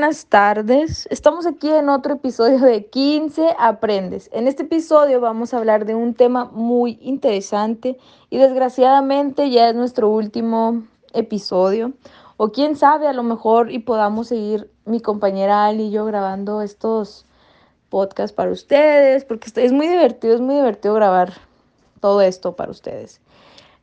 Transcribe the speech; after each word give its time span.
buenas 0.00 0.24
tardes. 0.24 1.06
Estamos 1.10 1.46
aquí 1.46 1.68
en 1.68 1.90
otro 1.90 2.14
episodio 2.14 2.58
de 2.60 2.86
15 2.86 3.54
Aprendes. 3.58 4.30
En 4.32 4.48
este 4.48 4.62
episodio 4.62 5.20
vamos 5.20 5.52
a 5.52 5.58
hablar 5.58 5.84
de 5.84 5.94
un 5.94 6.14
tema 6.14 6.46
muy 6.46 6.98
interesante 7.02 7.98
y 8.30 8.38
desgraciadamente 8.38 9.50
ya 9.50 9.68
es 9.68 9.74
nuestro 9.74 10.08
último 10.08 10.84
episodio. 11.12 11.92
O 12.38 12.50
quién 12.50 12.76
sabe, 12.76 13.08
a 13.08 13.12
lo 13.12 13.22
mejor 13.22 13.70
y 13.70 13.80
podamos 13.80 14.28
seguir 14.28 14.70
mi 14.86 15.02
compañera 15.02 15.66
Ali 15.66 15.88
y 15.88 15.90
yo 15.90 16.06
grabando 16.06 16.62
estos 16.62 17.26
podcasts 17.90 18.34
para 18.34 18.52
ustedes, 18.52 19.26
porque 19.26 19.50
es 19.54 19.70
muy 19.70 19.86
divertido, 19.86 20.34
es 20.34 20.40
muy 20.40 20.54
divertido 20.54 20.94
grabar 20.94 21.34
todo 22.00 22.22
esto 22.22 22.56
para 22.56 22.70
ustedes. 22.70 23.20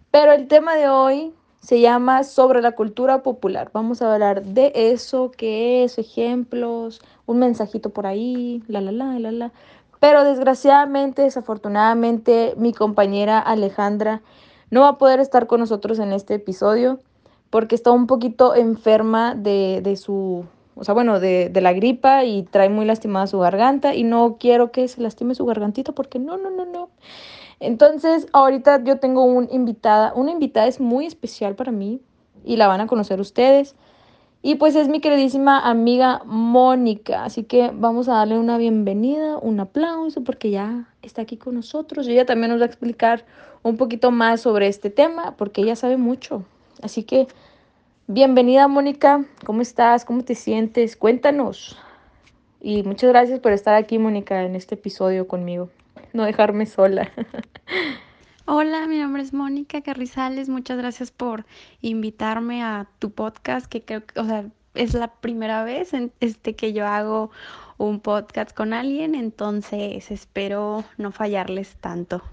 Pero 0.09 0.31
el 0.31 0.47
tema 0.47 0.77
de 0.77 0.89
hoy 0.89 1.35
se 1.67 1.81
llama 1.81 2.23
Sobre 2.23 2.61
la 2.61 2.71
cultura 2.71 3.23
popular. 3.23 3.71
Vamos 3.73 4.01
a 4.01 4.13
hablar 4.13 4.41
de 4.41 4.71
eso, 4.73 5.31
qué 5.35 5.83
es, 5.83 5.97
ejemplos, 5.97 7.01
un 7.25 7.39
mensajito 7.39 7.89
por 7.89 8.07
ahí, 8.07 8.63
la, 8.69 8.79
la, 8.79 8.93
la, 8.93 9.19
la, 9.19 9.33
la. 9.33 9.51
Pero 9.99 10.23
desgraciadamente, 10.23 11.23
desafortunadamente, 11.23 12.53
mi 12.55 12.71
compañera 12.71 13.37
Alejandra 13.39 14.21
no 14.71 14.83
va 14.83 14.87
a 14.91 14.97
poder 14.97 15.19
estar 15.19 15.47
con 15.47 15.59
nosotros 15.59 15.99
en 15.99 16.13
este 16.13 16.35
episodio 16.35 17.01
porque 17.49 17.75
está 17.75 17.91
un 17.91 18.07
poquito 18.07 18.55
enferma 18.55 19.35
de, 19.35 19.81
de 19.83 19.97
su, 19.97 20.45
o 20.73 20.83
sea, 20.85 20.93
bueno, 20.93 21.19
de, 21.19 21.49
de, 21.49 21.59
la 21.59 21.73
gripa 21.73 22.23
y 22.23 22.43
trae 22.43 22.69
muy 22.69 22.85
lastimada 22.85 23.27
su 23.27 23.39
garganta 23.39 23.93
y 23.93 24.05
no 24.05 24.37
quiero 24.39 24.71
que 24.71 24.87
se 24.87 25.01
lastime 25.01 25.35
su 25.35 25.45
gargantita 25.45 25.91
porque 25.91 26.17
no, 26.17 26.37
no, 26.37 26.49
no, 26.49 26.63
no. 26.63 26.87
Entonces, 27.59 28.27
ahorita 28.33 28.83
yo 28.83 28.99
tengo 28.99 29.23
una 29.23 29.47
invitada, 29.51 30.13
una 30.13 30.31
invitada 30.31 30.67
es 30.67 30.79
muy 30.79 31.05
especial 31.05 31.55
para 31.55 31.71
mí 31.71 32.01
y 32.43 32.57
la 32.57 32.67
van 32.67 32.81
a 32.81 32.87
conocer 32.87 33.19
ustedes. 33.19 33.75
Y 34.43 34.55
pues 34.55 34.75
es 34.75 34.87
mi 34.87 35.01
queridísima 35.01 35.67
amiga 35.67 36.21
Mónica, 36.25 37.25
así 37.25 37.43
que 37.43 37.71
vamos 37.73 38.07
a 38.07 38.13
darle 38.13 38.37
una 38.37 38.57
bienvenida, 38.57 39.37
un 39.39 39.59
aplauso 39.59 40.23
porque 40.23 40.51
ya 40.51 40.93
está 41.01 41.23
aquí 41.23 41.37
con 41.37 41.55
nosotros. 41.55 42.07
Y 42.07 42.11
ella 42.11 42.25
también 42.25 42.51
nos 42.51 42.61
va 42.61 42.65
a 42.65 42.67
explicar 42.67 43.25
un 43.63 43.77
poquito 43.77 44.11
más 44.11 44.41
sobre 44.41 44.67
este 44.67 44.91
tema 44.91 45.35
porque 45.35 45.61
ella 45.61 45.75
sabe 45.75 45.97
mucho. 45.97 46.45
Así 46.83 47.03
que 47.03 47.27
bienvenida 48.05 48.67
Mónica, 48.67 49.25
¿cómo 49.43 49.63
estás? 49.63 50.05
¿Cómo 50.05 50.23
te 50.23 50.35
sientes? 50.35 50.95
Cuéntanos. 50.95 51.75
Y 52.61 52.83
muchas 52.83 53.09
gracias 53.09 53.39
por 53.39 53.51
estar 53.51 53.73
aquí 53.73 53.97
Mónica 53.97 54.43
en 54.43 54.55
este 54.55 54.75
episodio 54.75 55.27
conmigo 55.27 55.69
no 56.17 56.25
dejarme 56.25 56.65
sola. 56.65 57.09
Hola, 58.45 58.87
mi 58.87 58.97
nombre 58.97 59.21
es 59.21 59.33
Mónica 59.33 59.81
Carrizales. 59.81 60.49
Muchas 60.49 60.77
gracias 60.77 61.11
por 61.11 61.45
invitarme 61.81 62.63
a 62.63 62.87
tu 62.99 63.11
podcast, 63.11 63.67
que 63.67 63.83
creo 63.83 64.05
que, 64.05 64.19
o 64.19 64.25
sea, 64.25 64.45
es 64.73 64.93
la 64.93 65.13
primera 65.13 65.63
vez 65.63 65.93
en 65.93 66.11
este 66.19 66.55
que 66.55 66.73
yo 66.73 66.87
hago 66.87 67.29
un 67.77 67.99
podcast 67.99 68.51
con 68.55 68.73
alguien, 68.73 69.15
entonces 69.15 70.09
espero 70.09 70.83
no 70.97 71.11
fallarles 71.11 71.75
tanto. 71.75 72.23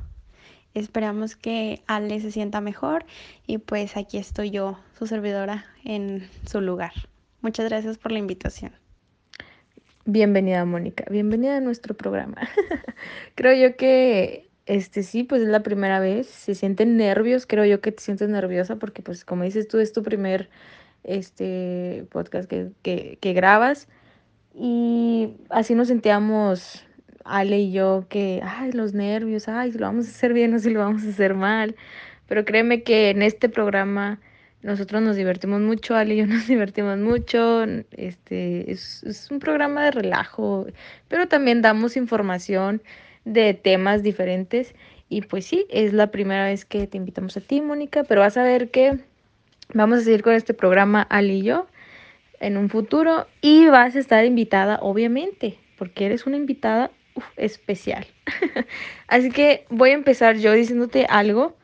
Esperamos 0.72 1.36
que 1.36 1.82
Ale 1.86 2.20
se 2.20 2.32
sienta 2.32 2.60
mejor 2.60 3.04
y 3.46 3.58
pues 3.58 3.96
aquí 3.96 4.16
estoy 4.16 4.50
yo, 4.50 4.78
su 4.98 5.06
servidora, 5.06 5.66
en 5.84 6.28
su 6.50 6.60
lugar. 6.60 6.92
Muchas 7.42 7.68
gracias 7.68 7.98
por 7.98 8.12
la 8.12 8.18
invitación. 8.18 8.83
Bienvenida, 10.06 10.64
Mónica. 10.66 11.04
Bienvenida 11.10 11.56
a 11.56 11.60
nuestro 11.60 11.94
programa. 11.96 12.36
creo 13.34 13.54
yo 13.54 13.74
que, 13.76 14.50
este 14.66 15.02
sí, 15.02 15.24
pues 15.24 15.40
es 15.40 15.48
la 15.48 15.62
primera 15.62 15.98
vez. 15.98 16.26
Se 16.26 16.54
sienten 16.54 16.98
nervios. 16.98 17.46
Creo 17.46 17.64
yo 17.64 17.80
que 17.80 17.90
te 17.90 18.02
sientes 18.02 18.28
nerviosa 18.28 18.76
porque, 18.76 19.00
pues, 19.00 19.24
como 19.24 19.44
dices 19.44 19.66
tú, 19.66 19.78
es 19.78 19.94
tu 19.94 20.02
primer 20.02 20.50
este 21.04 22.06
podcast 22.10 22.50
que, 22.50 22.70
que, 22.82 23.16
que 23.20 23.32
grabas. 23.32 23.88
Y 24.54 25.36
así 25.48 25.74
nos 25.74 25.88
sentíamos 25.88 26.84
Ale 27.24 27.60
y 27.60 27.72
yo 27.72 28.04
que, 28.10 28.42
ay, 28.44 28.72
los 28.72 28.92
nervios, 28.92 29.48
ay, 29.48 29.72
si 29.72 29.78
lo 29.78 29.86
vamos 29.86 30.06
a 30.06 30.10
hacer 30.10 30.34
bien 30.34 30.52
o 30.54 30.58
si 30.58 30.68
lo 30.68 30.80
vamos 30.80 31.04
a 31.04 31.08
hacer 31.08 31.34
mal. 31.34 31.76
Pero 32.26 32.44
créeme 32.44 32.82
que 32.82 33.08
en 33.08 33.22
este 33.22 33.48
programa 33.48 34.20
nosotros 34.64 35.02
nos 35.02 35.16
divertimos 35.16 35.60
mucho, 35.60 35.94
Ali 35.94 36.14
y 36.14 36.16
yo 36.18 36.26
nos 36.34 36.48
divertimos 36.48 36.98
mucho. 36.98 37.64
Este 37.92 38.72
es, 38.72 39.02
es, 39.04 39.30
un 39.30 39.38
programa 39.38 39.84
de 39.84 39.90
relajo, 39.90 40.66
pero 41.08 41.28
también 41.28 41.60
damos 41.60 41.96
información 41.96 42.82
de 43.26 43.52
temas 43.52 44.02
diferentes. 44.02 44.74
Y 45.10 45.20
pues 45.20 45.44
sí, 45.44 45.66
es 45.68 45.92
la 45.92 46.10
primera 46.10 46.46
vez 46.46 46.64
que 46.64 46.86
te 46.86 46.96
invitamos 46.96 47.36
a 47.36 47.42
ti, 47.42 47.60
Mónica, 47.60 48.04
pero 48.04 48.22
vas 48.22 48.38
a 48.38 48.42
ver 48.42 48.70
que 48.70 48.98
vamos 49.74 49.98
a 49.98 50.02
seguir 50.02 50.22
con 50.22 50.32
este 50.32 50.54
programa 50.54 51.02
Ali 51.02 51.40
y 51.40 51.42
yo 51.42 51.66
en 52.40 52.56
un 52.56 52.70
futuro 52.70 53.26
y 53.42 53.66
vas 53.66 53.94
a 53.96 53.98
estar 53.98 54.24
invitada, 54.24 54.78
obviamente, 54.80 55.58
porque 55.76 56.06
eres 56.06 56.26
una 56.26 56.38
invitada 56.38 56.90
especial. 57.36 58.06
Así 59.08 59.30
que 59.30 59.66
voy 59.68 59.90
a 59.90 59.94
empezar 59.94 60.36
yo 60.38 60.52
diciéndote 60.52 61.04
algo 61.08 61.54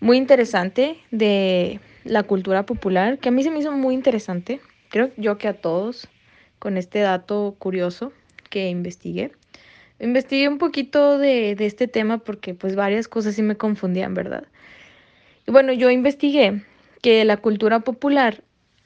muy 0.00 0.18
interesante 0.18 0.98
de 1.10 1.80
la 2.08 2.22
cultura 2.22 2.64
popular, 2.64 3.18
que 3.18 3.28
a 3.28 3.32
mí 3.32 3.42
se 3.42 3.50
me 3.50 3.58
hizo 3.58 3.72
muy 3.72 3.94
interesante, 3.94 4.60
creo 4.88 5.10
yo 5.16 5.38
que 5.38 5.48
a 5.48 5.54
todos, 5.54 6.08
con 6.58 6.76
este 6.76 7.00
dato 7.00 7.54
curioso 7.58 8.12
que 8.50 8.68
investigué. 8.68 9.32
Investigué 10.00 10.48
un 10.48 10.58
poquito 10.58 11.18
de, 11.18 11.54
de 11.54 11.66
este 11.66 11.88
tema 11.88 12.18
porque 12.18 12.54
pues 12.54 12.76
varias 12.76 13.08
cosas 13.08 13.34
sí 13.34 13.42
me 13.42 13.56
confundían, 13.56 14.14
¿verdad? 14.14 14.44
Y 15.46 15.50
bueno, 15.50 15.72
yo 15.72 15.90
investigué 15.90 16.62
que 17.02 17.24
la 17.24 17.36
cultura 17.36 17.80
popular, 17.80 18.42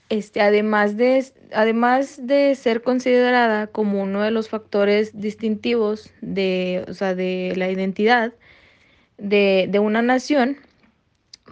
este, 0.09 0.41
además, 0.41 0.97
de, 0.97 1.25
además 1.53 2.27
de 2.27 2.55
ser 2.55 2.83
considerada 2.83 3.67
como 3.67 4.03
uno 4.03 4.23
de 4.23 4.31
los 4.31 4.49
factores 4.49 5.19
distintivos 5.19 6.13
de, 6.21 6.85
o 6.89 6.95
sea, 6.95 7.15
de 7.15 7.53
la 7.57 7.71
identidad 7.71 8.33
de, 9.19 9.67
de 9.71 9.79
una 9.79 10.03
nación, 10.03 10.57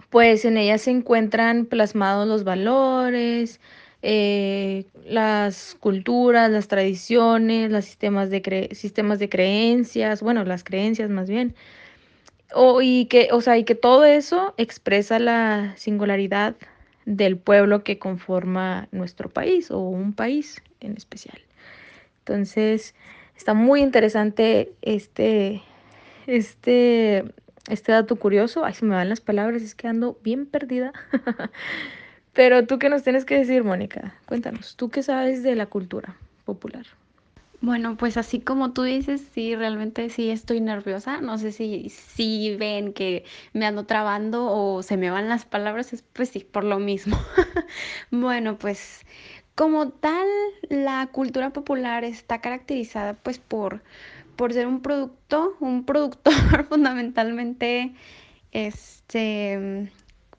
pues 0.09 0.45
en 0.45 0.57
ella 0.57 0.77
se 0.77 0.91
encuentran 0.91 1.65
plasmados 1.65 2.27
los 2.27 2.43
valores, 2.43 3.59
eh, 4.01 4.85
las 5.05 5.75
culturas, 5.79 6.49
las 6.49 6.67
tradiciones, 6.67 7.71
los 7.71 7.85
sistemas 7.85 8.29
de, 8.29 8.69
sistemas 8.73 9.19
de 9.19 9.29
creencias, 9.29 10.21
bueno, 10.21 10.43
las 10.43 10.63
creencias 10.63 11.09
más 11.09 11.29
bien. 11.29 11.55
O, 12.53 12.81
y 12.81 13.05
que, 13.05 13.29
o 13.31 13.41
sea, 13.41 13.57
y 13.57 13.63
que 13.63 13.75
todo 13.75 14.05
eso 14.05 14.53
expresa 14.57 15.19
la 15.19 15.73
singularidad 15.77 16.55
del 17.05 17.37
pueblo 17.37 17.83
que 17.83 17.99
conforma 17.99 18.87
nuestro 18.91 19.29
país 19.29 19.71
o 19.71 19.79
un 19.79 20.13
país 20.13 20.61
en 20.79 20.97
especial. 20.97 21.39
Entonces, 22.19 22.95
está 23.37 23.53
muy 23.53 23.81
interesante 23.81 24.73
este, 24.81 25.61
este 26.27 27.23
este 27.69 27.91
dato 27.91 28.15
curioso. 28.15 28.65
Ay, 28.65 28.73
se 28.73 28.85
me 28.85 28.95
van 28.95 29.09
las 29.09 29.21
palabras, 29.21 29.61
es 29.61 29.75
que 29.75 29.87
ando 29.87 30.17
bien 30.23 30.45
perdida. 30.45 30.93
Pero 32.33 32.65
tú 32.65 32.79
qué 32.79 32.89
nos 32.89 33.03
tienes 33.03 33.25
que 33.25 33.37
decir, 33.37 33.63
Mónica? 33.63 34.15
Cuéntanos, 34.25 34.75
¿tú 34.77 34.89
qué 34.89 35.03
sabes 35.03 35.43
de 35.43 35.55
la 35.55 35.65
cultura 35.65 36.15
popular? 36.45 36.85
Bueno, 37.59 37.95
pues 37.95 38.17
así 38.17 38.39
como 38.39 38.71
tú 38.73 38.81
dices, 38.81 39.21
sí, 39.33 39.55
realmente 39.55 40.09
sí 40.09 40.31
estoy 40.31 40.61
nerviosa. 40.61 41.21
No 41.21 41.37
sé 41.37 41.51
si, 41.51 41.89
si 41.89 42.55
ven 42.55 42.93
que 42.93 43.23
me 43.53 43.67
ando 43.67 43.85
trabando 43.85 44.47
o 44.47 44.81
se 44.81 44.97
me 44.97 45.11
van 45.11 45.29
las 45.29 45.45
palabras, 45.45 46.03
pues 46.13 46.29
sí, 46.29 46.39
por 46.39 46.63
lo 46.63 46.79
mismo. 46.79 47.19
bueno, 48.11 48.57
pues 48.57 49.05
como 49.53 49.89
tal, 49.89 50.27
la 50.69 51.07
cultura 51.11 51.51
popular 51.51 52.03
está 52.03 52.41
caracterizada 52.41 53.13
pues 53.13 53.37
por 53.37 53.83
por 54.35 54.53
ser 54.53 54.67
un 54.67 54.81
producto, 54.81 55.55
un 55.59 55.85
productor 55.85 56.33
fundamentalmente, 56.69 57.93
este, 58.51 59.91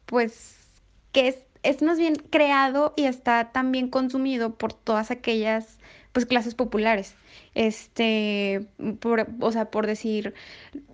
pues, 0.07 0.57
que 1.13 1.29
es, 1.29 1.39
es 1.63 1.83
más 1.83 1.99
bien 1.99 2.17
creado 2.17 2.95
y 2.97 3.05
está 3.05 3.53
también 3.53 3.89
consumido 3.89 4.55
por 4.55 4.73
todas 4.73 5.11
aquellas 5.11 5.79
pues 6.13 6.27
clases 6.27 6.55
populares. 6.55 7.15
Este, 7.55 8.67
por, 9.01 9.27
o 9.41 9.53
sea, 9.53 9.71
por 9.71 9.87
decir 9.87 10.35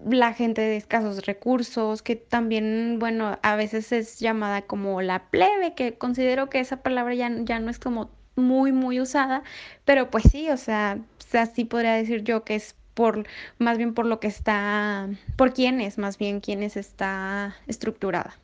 la 0.08 0.32
gente 0.32 0.60
de 0.60 0.76
escasos 0.76 1.26
recursos, 1.26 2.02
que 2.02 2.16
también, 2.16 2.98
bueno, 2.98 3.38
a 3.42 3.56
veces 3.56 3.92
es 3.92 4.18
llamada 4.20 4.62
como 4.62 5.02
la 5.02 5.30
plebe, 5.30 5.74
que 5.74 5.98
considero 5.98 6.48
que 6.48 6.60
esa 6.60 6.82
palabra 6.82 7.14
ya, 7.14 7.30
ya 7.44 7.60
no 7.60 7.70
es 7.70 7.78
como 7.78 8.10
muy, 8.36 8.72
muy 8.72 9.00
usada, 9.00 9.42
pero 9.84 10.10
pues 10.10 10.24
sí, 10.30 10.48
o 10.50 10.56
sea, 10.56 10.98
así 11.32 11.64
podría 11.64 11.94
decir 11.94 12.22
yo 12.22 12.44
que 12.44 12.54
es 12.54 12.74
por 12.98 13.28
más 13.58 13.78
bien 13.78 13.94
por 13.94 14.06
lo 14.06 14.18
que 14.18 14.26
está, 14.26 15.08
por 15.36 15.52
quién 15.52 15.80
es, 15.80 15.98
más 15.98 16.18
bien 16.18 16.40
quién 16.40 16.64
es 16.64 16.76
está 16.76 17.54
estructurada. 17.68 18.34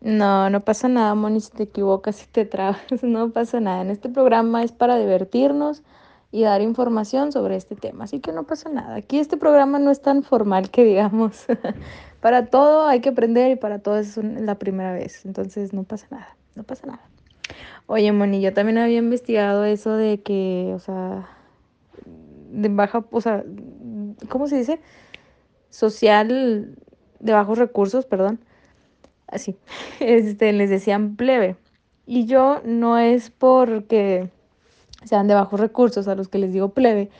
No, 0.00 0.50
no 0.50 0.64
pasa 0.64 0.88
nada, 0.88 1.14
Moni, 1.14 1.40
si 1.40 1.52
te 1.52 1.62
equivocas, 1.62 2.16
si 2.16 2.26
te 2.26 2.44
trabas, 2.44 2.80
no 3.04 3.30
pasa 3.30 3.60
nada. 3.60 3.82
En 3.82 3.90
este 3.90 4.08
programa 4.08 4.64
es 4.64 4.72
para 4.72 4.98
divertirnos 4.98 5.84
y 6.32 6.42
dar 6.42 6.62
información 6.62 7.30
sobre 7.30 7.54
este 7.54 7.76
tema, 7.76 8.04
así 8.04 8.18
que 8.18 8.32
no 8.32 8.42
pasa 8.42 8.70
nada. 8.70 8.96
Aquí 8.96 9.20
este 9.20 9.36
programa 9.36 9.78
no 9.78 9.92
es 9.92 10.02
tan 10.02 10.24
formal 10.24 10.70
que 10.70 10.84
digamos. 10.84 11.46
para 12.20 12.46
todo 12.46 12.88
hay 12.88 13.00
que 13.00 13.10
aprender 13.10 13.52
y 13.52 13.56
para 13.56 13.78
todo 13.78 13.98
es 13.98 14.16
la 14.16 14.56
primera 14.56 14.92
vez, 14.92 15.24
entonces 15.24 15.72
no 15.72 15.84
pasa 15.84 16.08
nada, 16.10 16.36
no 16.56 16.64
pasa 16.64 16.88
nada. 16.88 17.02
Oye, 17.86 18.10
Moni, 18.10 18.40
yo 18.40 18.52
también 18.52 18.78
había 18.78 18.98
investigado 18.98 19.64
eso 19.64 19.92
de 19.92 20.22
que, 20.22 20.72
o 20.74 20.80
sea, 20.80 21.37
de 22.62 22.68
baja, 22.68 23.04
o 23.10 23.20
sea, 23.20 23.44
¿cómo 24.28 24.48
se 24.48 24.56
dice? 24.56 24.80
Social 25.70 26.76
de 27.20 27.32
bajos 27.32 27.58
recursos, 27.58 28.04
perdón. 28.06 28.40
Así, 29.26 29.56
este, 30.00 30.52
les 30.52 30.70
decían 30.70 31.16
plebe. 31.16 31.56
Y 32.06 32.26
yo 32.26 32.60
no 32.64 32.98
es 32.98 33.30
porque 33.30 34.30
sean 35.04 35.28
de 35.28 35.34
bajos 35.34 35.60
recursos 35.60 36.08
a 36.08 36.14
los 36.14 36.28
que 36.28 36.38
les 36.38 36.52
digo 36.52 36.70
plebe, 36.70 37.10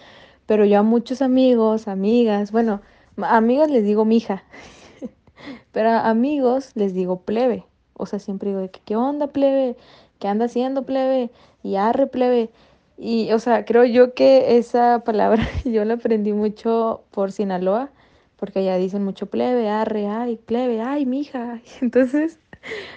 pero 0.46 0.64
yo 0.64 0.80
a 0.80 0.82
muchos 0.82 1.22
amigos, 1.22 1.88
amigas, 1.88 2.50
bueno, 2.52 2.80
amigas 3.18 3.70
les 3.70 3.84
digo 3.84 4.04
mija, 4.04 4.42
pero 5.72 5.90
a 5.90 6.08
amigos 6.08 6.72
les 6.74 6.94
digo 6.94 7.20
plebe. 7.20 7.64
O 7.94 8.06
sea, 8.06 8.18
siempre 8.18 8.50
digo, 8.50 8.68
¿qué 8.84 8.96
onda 8.96 9.28
plebe? 9.28 9.76
¿Qué 10.18 10.28
anda 10.28 10.46
haciendo 10.46 10.86
plebe? 10.86 11.30
Y 11.62 11.76
arre 11.76 12.06
plebe. 12.06 12.50
Y, 13.00 13.30
o 13.32 13.38
sea, 13.38 13.64
creo 13.64 13.84
yo 13.84 14.12
que 14.12 14.58
esa 14.58 15.04
palabra 15.04 15.46
yo 15.64 15.84
la 15.84 15.94
aprendí 15.94 16.32
mucho 16.32 17.04
por 17.12 17.30
Sinaloa, 17.30 17.90
porque 18.36 18.58
allá 18.58 18.76
dicen 18.76 19.04
mucho 19.04 19.26
plebe, 19.26 19.68
arre, 19.68 20.08
ay, 20.08 20.36
plebe, 20.36 20.80
ay, 20.80 21.06
mija. 21.06 21.60
Entonces, 21.80 22.40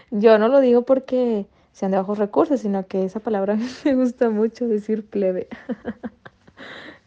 yo 0.09 0.39
no 0.39 0.47
lo 0.47 0.59
digo 0.59 0.83
porque 0.83 1.45
sean 1.71 1.91
de 1.91 1.97
bajos 1.97 2.17
recursos, 2.17 2.61
sino 2.61 2.87
que 2.87 3.05
esa 3.05 3.19
palabra 3.19 3.57
me 3.85 3.95
gusta 3.95 4.29
mucho 4.31 4.67
decir 4.67 5.05
plebe. 5.05 5.47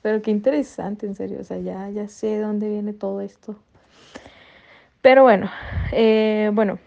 Pero 0.01 0.23
qué 0.23 0.31
interesante, 0.31 1.07
en 1.07 1.17
serio, 1.17 1.39
o 1.41 1.45
sea, 1.45 1.59
ya, 1.59 1.91
ya 1.91 2.09
sé 2.09 2.29
de 2.29 2.41
dónde 2.41 2.69
viene 2.69 2.93
todo 2.93 3.21
esto. 3.23 3.57
Pero 5.01 5.23
bueno, 5.23 5.51
eh, 5.93 6.51
bueno, 6.53 6.79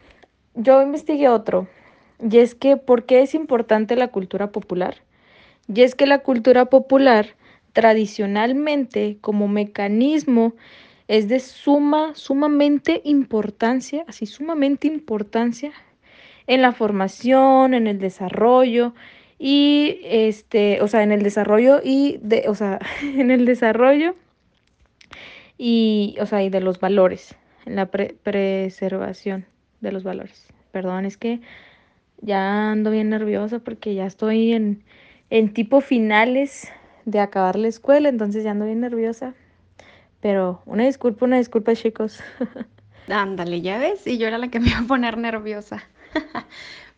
yo 0.55 0.81
investigué 0.81 1.27
otro, 1.27 1.67
y 2.19 2.37
es 2.39 2.55
que, 2.55 2.77
¿por 2.77 3.05
qué 3.05 3.21
es 3.21 3.35
importante 3.35 3.95
la 3.95 4.07
cultura 4.09 4.51
popular? 4.51 4.95
Y 5.73 5.81
es 5.81 5.95
que 5.95 6.05
la 6.05 6.19
cultura 6.19 6.65
popular, 6.65 7.35
tradicionalmente, 7.73 9.17
como 9.21 9.47
mecanismo, 9.47 10.53
es 11.07 11.29
de 11.29 11.39
suma, 11.39 12.13
sumamente 12.15 13.01
importancia, 13.03 14.03
así 14.07 14.25
sumamente 14.25 14.87
importancia 14.87 15.71
en 16.47 16.61
la 16.61 16.71
formación, 16.71 17.73
en 17.73 17.87
el 17.87 17.99
desarrollo 17.99 18.93
y 19.39 19.99
este, 20.03 20.81
o 20.81 20.87
sea, 20.87 21.03
en 21.03 21.11
el 21.11 21.21
desarrollo 21.21 21.81
y 21.83 22.19
de, 22.21 22.45
o 22.47 22.55
sea, 22.55 22.79
en 23.01 23.31
el 23.31 23.45
desarrollo 23.45 24.15
y, 25.57 26.15
o 26.19 26.25
sea, 26.25 26.43
y 26.43 26.49
de 26.49 26.61
los 26.61 26.79
valores, 26.79 27.35
en 27.65 27.75
la 27.75 27.87
pre 27.87 28.15
preservación 28.23 29.45
de 29.81 29.91
los 29.91 30.03
valores. 30.03 30.47
Perdón, 30.71 31.05
es 31.05 31.17
que 31.17 31.41
ya 32.21 32.71
ando 32.71 32.91
bien 32.91 33.09
nerviosa 33.09 33.59
porque 33.59 33.93
ya 33.93 34.05
estoy 34.05 34.53
en, 34.53 34.83
en 35.29 35.53
tipo 35.53 35.81
finales 35.81 36.71
de 37.05 37.19
acabar 37.19 37.55
la 37.57 37.67
escuela, 37.67 38.09
entonces 38.09 38.43
ya 38.43 38.51
ando 38.51 38.65
bien 38.65 38.81
nerviosa. 38.81 39.33
Pero 40.19 40.61
una 40.65 40.85
disculpa, 40.85 41.25
una 41.25 41.37
disculpa, 41.37 41.75
chicos. 41.75 42.19
Ándale, 43.07 43.61
ya 43.61 43.77
ves, 43.77 44.05
y 44.05 44.17
yo 44.17 44.27
era 44.27 44.37
la 44.37 44.49
que 44.49 44.59
me 44.59 44.67
iba 44.69 44.79
a 44.79 44.87
poner 44.87 45.17
nerviosa. 45.17 45.83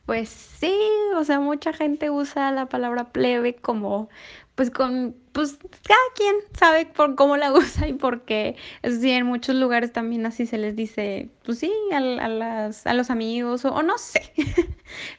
Pues 0.10 0.30
sí, 0.30 0.76
o 1.18 1.24
sea, 1.24 1.40
mucha 1.40 1.72
gente 1.72 2.10
usa 2.10 2.52
la 2.52 2.66
palabra 2.66 3.12
plebe 3.12 3.56
como, 3.56 4.10
pues 4.56 4.72
con, 4.72 5.16
pues 5.34 5.60
cada 5.88 6.00
quien 6.16 6.36
sabe 6.58 6.88
por 6.88 7.14
cómo 7.14 7.38
la 7.38 7.54
usa 7.54 7.88
y 7.88 7.94
por 7.94 8.24
qué. 8.24 8.56
Es 8.82 8.96
decir, 8.96 9.12
en 9.18 9.28
muchos 9.28 9.56
lugares 9.56 9.94
también 9.94 10.26
así 10.26 10.48
se 10.48 10.58
les 10.58 10.76
dice, 10.76 11.30
pues 11.46 11.60
sí, 11.60 11.72
a, 11.92 11.98
a 11.98 12.28
las, 12.28 12.88
a 12.88 12.96
los 12.96 13.12
amigos 13.12 13.66
o, 13.66 13.72
o 13.72 13.84
no 13.84 14.00
sé, 14.00 14.34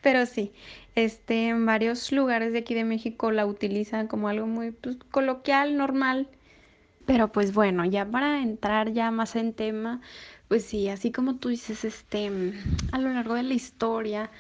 pero 0.03 0.27
sí. 0.27 0.53
Este, 0.95 1.49
en 1.49 1.67
varios 1.67 2.13
lugares 2.13 2.53
de 2.53 2.61
aquí 2.61 2.75
de 2.75 2.85
México 2.85 3.31
la 3.31 3.47
utilizan 3.47 4.09
como 4.09 4.29
algo 4.29 4.47
muy 4.47 4.73
pues, 4.73 4.97
coloquial, 5.11 5.77
normal. 5.77 6.29
Pero 7.07 7.33
pues 7.33 7.55
bueno, 7.55 7.85
ya 7.85 8.05
para 8.07 8.43
entrar 8.43 8.93
ya 8.93 9.11
más 9.11 9.37
en 9.37 9.53
tema, 9.53 10.01
pues 10.49 10.65
sí, 10.65 10.89
así 10.89 11.13
como 11.13 11.37
tú 11.37 11.49
dices, 11.49 11.85
este, 11.85 12.31
a 12.93 12.99
lo 12.99 13.11
largo 13.13 13.35
de 13.35 13.43
la 13.43 13.55
historia, 13.55 14.31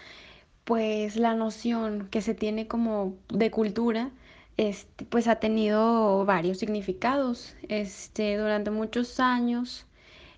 pues 0.64 1.17
la 1.17 1.35
noción 1.35 2.08
que 2.11 2.23
se 2.23 2.35
tiene 2.35 2.69
como 2.69 3.17
de 3.29 3.50
cultura, 3.50 4.11
este, 4.56 5.05
pues 5.06 5.26
ha 5.29 5.37
tenido 5.37 6.25
varios 6.26 6.58
significados. 6.58 7.56
Este, 7.69 8.37
durante 8.37 8.70
muchos 8.70 9.19
años, 9.20 9.87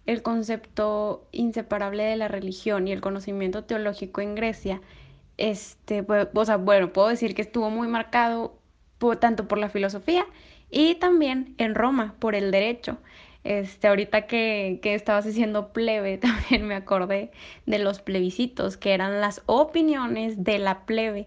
el 0.06 0.22
concepto 0.22 1.26
inseparable 1.32 2.04
de 2.04 2.16
la 2.16 2.28
religión 2.28 2.88
y 2.88 2.92
el 2.92 3.00
conocimiento 3.00 3.64
teológico 3.64 4.20
en 4.20 4.34
Grecia, 4.34 4.80
este, 5.42 6.06
o 6.34 6.44
sea, 6.44 6.56
bueno, 6.56 6.92
puedo 6.92 7.08
decir 7.08 7.34
que 7.34 7.42
estuvo 7.42 7.68
muy 7.68 7.88
marcado 7.88 8.56
por, 8.98 9.16
tanto 9.16 9.48
por 9.48 9.58
la 9.58 9.68
filosofía 9.68 10.24
y 10.70 10.94
también 10.94 11.56
en 11.58 11.74
Roma 11.74 12.14
por 12.20 12.36
el 12.36 12.52
derecho. 12.52 12.98
Este, 13.42 13.88
ahorita 13.88 14.28
que, 14.28 14.78
que 14.82 14.94
estabas 14.94 15.24
diciendo 15.24 15.72
plebe, 15.72 16.16
también 16.18 16.64
me 16.64 16.76
acordé 16.76 17.32
de 17.66 17.80
los 17.80 18.00
plebiscitos, 18.00 18.76
que 18.76 18.94
eran 18.94 19.20
las 19.20 19.42
opiniones 19.46 20.44
de 20.44 20.60
la 20.60 20.86
plebe, 20.86 21.26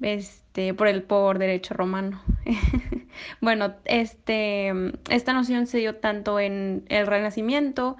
este, 0.00 0.72
por 0.72 0.86
el 0.86 1.02
por 1.02 1.40
derecho 1.40 1.74
romano. 1.74 2.22
bueno, 3.40 3.74
este, 3.84 4.72
esta 5.10 5.32
noción 5.32 5.66
se 5.66 5.78
dio 5.78 5.96
tanto 5.96 6.38
en 6.38 6.84
el 6.88 7.08
Renacimiento 7.08 7.96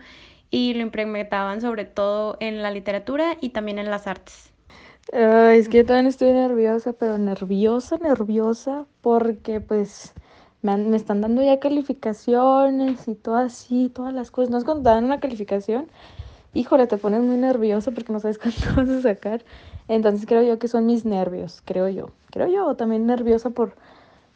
y 0.49 0.75
lo 0.75 0.83
implementaban 0.83 1.61
sobre 1.61 1.87
todo 1.87 2.37
en 2.39 2.63
la 2.63 2.71
literatura 2.71 3.37
y 3.41 3.49
también 3.49 3.81
en 3.81 3.91
las 3.91 4.07
artes. 4.07 4.53
Es 5.13 5.69
que 5.69 5.79
yo 5.79 5.87
también 5.87 6.07
estoy 6.07 6.33
nerviosa, 6.33 6.93
pero 6.93 7.17
nerviosa, 7.19 7.97
nerviosa, 7.99 8.87
porque 9.03 9.61
pues 9.61 10.13
me, 10.63 10.73
han- 10.73 10.91
me 10.91 10.97
están 10.97 11.21
dando 11.21 11.43
ya 11.43 11.61
calificaciones 11.61 13.07
y 13.09 13.15
todo 13.15 13.37
así, 13.37 13.89
todas 13.95 14.13
las 14.13 14.31
cosas. 14.31 14.51
¿No 14.51 14.59
es 14.59 14.65
cuando 14.65 14.83
te 14.85 14.91
dan 14.91 15.05
una 15.05 15.21
calificación? 15.21 15.87
Híjole, 16.55 16.87
te 16.89 16.99
pones 16.99 17.23
muy 17.23 17.37
nervioso 17.39 17.93
porque 17.93 18.13
no 18.13 18.21
sabes 18.21 18.39
cuánto 18.41 18.61
vas 18.77 18.89
a 18.91 19.03
sacar. 19.03 19.45
Entonces 19.89 20.27
creo 20.27 20.43
yo 20.43 20.59
que 20.59 20.69
son 20.69 20.87
mis 20.87 21.05
nervios, 21.07 21.63
creo 21.65 21.89
yo. 21.89 22.11
Creo 22.33 22.49
yo, 22.49 22.75
también 22.77 23.07
nerviosa 23.07 23.51
por, 23.51 23.75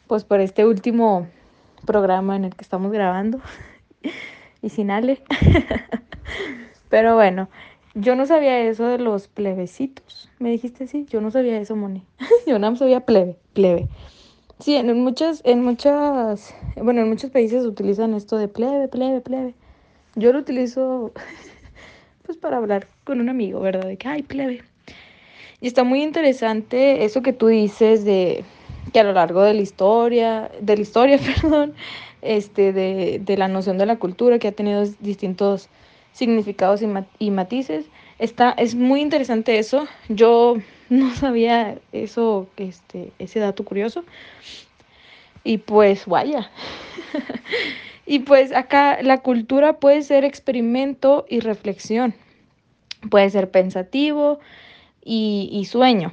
pues 0.07 0.25
por 0.25 0.41
este 0.41 0.65
último 0.65 1.27
programa 1.85 2.35
en 2.37 2.45
el 2.45 2.55
que 2.55 2.63
estamos 2.63 2.91
grabando. 2.91 3.41
Y 4.61 4.69
sin 4.69 4.91
Ale. 4.91 5.23
Pero 6.89 7.15
bueno, 7.15 7.49
yo 7.93 8.15
no 8.15 8.25
sabía 8.25 8.59
eso 8.61 8.85
de 8.85 8.97
los 8.97 9.27
plebecitos. 9.27 10.29
¿Me 10.39 10.49
dijiste 10.49 10.85
así? 10.85 11.05
Yo 11.09 11.21
no 11.21 11.31
sabía 11.31 11.59
eso, 11.59 11.75
Moni. 11.75 12.03
Yo 12.47 12.57
más 12.59 12.79
sabía 12.79 13.01
plebe, 13.01 13.37
plebe. 13.53 13.87
Sí, 14.59 14.75
en 14.75 14.89
en 14.89 15.03
muchas, 15.03 15.41
en 15.43 15.63
muchas, 15.63 16.53
bueno, 16.75 17.01
en 17.01 17.09
muchos 17.09 17.31
países 17.31 17.65
utilizan 17.65 18.13
esto 18.13 18.37
de 18.37 18.47
plebe, 18.47 18.87
plebe, 18.87 19.19
plebe. 19.21 19.55
Yo 20.15 20.31
lo 20.31 20.39
utilizo 20.39 21.11
pues 22.25 22.37
para 22.37 22.57
hablar 22.57 22.87
con 23.03 23.19
un 23.19 23.29
amigo, 23.29 23.59
¿verdad? 23.59 23.87
De 23.87 23.97
que, 23.97 24.07
ay, 24.07 24.21
plebe. 24.23 24.63
Y 25.59 25.67
está 25.67 25.83
muy 25.83 26.01
interesante 26.01 27.03
eso 27.03 27.21
que 27.21 27.33
tú 27.33 27.47
dices 27.47 28.05
de 28.05 28.45
que 28.93 28.99
a 28.99 29.03
lo 29.03 29.13
largo 29.13 29.41
de 29.41 29.53
la 29.53 29.61
historia, 29.61 30.51
de 30.61 30.75
la 30.75 30.81
historia, 30.81 31.19
perdón, 31.41 31.73
este, 32.21 32.71
de, 32.71 33.19
de 33.23 33.37
la 33.37 33.47
noción 33.47 33.77
de 33.77 33.85
la 33.85 33.97
cultura 33.97 34.39
que 34.39 34.47
ha 34.47 34.51
tenido 34.51 34.85
distintos 34.99 35.69
significados 36.13 36.81
y, 36.81 36.87
ma- 36.87 37.05
y 37.19 37.31
matices. 37.31 37.85
Está, 38.19 38.51
es 38.51 38.75
muy 38.75 39.01
interesante 39.01 39.57
eso. 39.59 39.87
Yo 40.09 40.55
no 40.89 41.13
sabía 41.15 41.77
eso, 41.91 42.47
este, 42.57 43.11
ese 43.19 43.39
dato 43.39 43.63
curioso. 43.65 44.03
Y 45.43 45.57
pues, 45.59 46.05
vaya. 46.05 46.49
Y 48.05 48.19
pues 48.19 48.51
acá 48.51 49.01
la 49.03 49.19
cultura 49.19 49.79
puede 49.79 50.01
ser 50.01 50.25
experimento 50.25 51.25
y 51.29 51.39
reflexión. 51.39 52.13
Puede 53.09 53.29
ser 53.29 53.51
pensativo 53.51 54.39
y, 55.03 55.49
y 55.53 55.65
sueño. 55.65 56.11